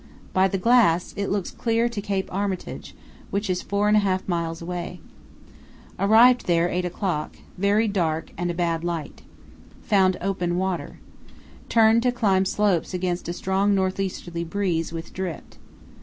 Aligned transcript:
By 0.33 0.47
the 0.47 0.57
glass 0.57 1.13
it 1.15 1.29
looked 1.29 1.59
clear 1.59 1.83
right 1.83 1.91
to 1.91 2.01
Cape 2.01 2.27
Armitage, 2.33 2.95
which 3.29 3.51
is 3.51 3.61
four 3.61 3.87
and 3.87 3.95
a 3.95 3.99
half 3.99 4.27
miles 4.27 4.59
away. 4.59 4.99
Arrived 5.99 6.47
there 6.47 6.67
8 6.67 6.85
o'clock, 6.85 7.35
very 7.55 7.87
dark 7.87 8.31
and 8.35 8.57
bad 8.57 8.83
light. 8.83 9.21
Found 9.83 10.17
open 10.19 10.57
water. 10.57 10.97
Turned 11.69 12.01
to 12.01 12.11
climb 12.11 12.45
slopes 12.45 12.95
against 12.95 13.29
a 13.29 13.33
strong 13.33 13.75
north 13.75 13.99
easterly 13.99 14.43
breeze 14.43 14.91
with 14.91 15.13
drift. 15.13 15.59